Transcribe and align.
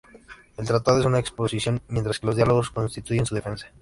El 0.57 0.65
"Tratado" 0.65 0.99
es 0.99 1.05
una 1.05 1.19
exposición, 1.19 1.79
mientras 1.89 2.17
que 2.17 2.25
los 2.25 2.35
"diálogos" 2.35 2.71
constituyen 2.71 3.27
su 3.27 3.35
defensa. 3.35 3.67